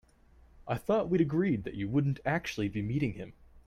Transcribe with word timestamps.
I 0.67 0.79
thought 0.79 1.11
we'd 1.11 1.21
agreed 1.21 1.63
that 1.63 1.75
you 1.75 1.87
wouldn't 1.87 2.21
actually 2.25 2.69
be 2.69 2.81
meeting 2.81 3.13
him? 3.13 3.33